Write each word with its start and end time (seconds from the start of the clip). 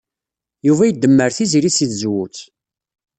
Yuba 0.67 0.83
idemmer 0.87 1.31
Tiziri 1.35 1.71
seg 1.71 1.89
tzewwut. 1.91 2.37